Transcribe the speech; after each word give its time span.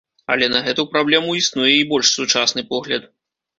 Але 0.35 0.45
на 0.53 0.61
гэту 0.67 0.85
праблему 0.93 1.37
існуе 1.41 1.75
і 1.77 1.85
больш 1.93 2.13
сучасны 2.17 2.67
погляд. 2.75 3.09